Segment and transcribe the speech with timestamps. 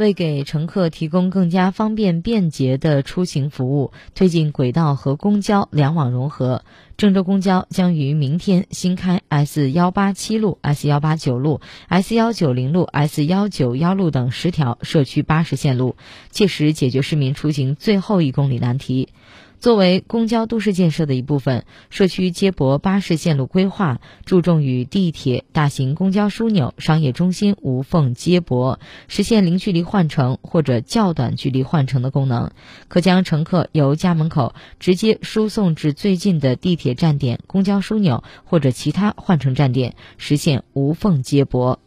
[0.00, 6.64] 为给乘客提供更加方便便捷的出行服务，推进轨道和公交两网融合，
[6.96, 15.96] 郑州公交将于明天新开 S 幺八七路、S 幺八九路、S 幺九零路、S 幺九幺路等十条社区巴士线路，
[16.30, 19.10] 切实解决市民出行最后一公里难题。
[19.60, 32.52] 作为公交都市建设的一部分，社区接驳巴士线路规划注重与地铁、大型公交枢纽、商业中心无缝接驳，实现零距离换乘或者较短距离换乘的功能。
[32.88, 41.80] 可将乘客由家门口直接输送至最近的地铁站点、公交枢纽或者其他换乘站点，实现无缝接驳。